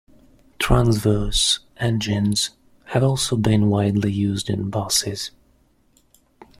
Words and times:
Transverse 0.57 1.59
engines 1.77 2.49
have 2.85 3.03
also 3.03 3.37
been 3.37 3.69
widely 3.69 4.11
used 4.11 4.49
in 4.49 4.67
buses. 4.71 5.29